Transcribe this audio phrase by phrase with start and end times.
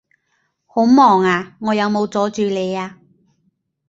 [0.65, 1.55] 好忙呀？
[1.59, 2.97] 我有冇阻住你呀？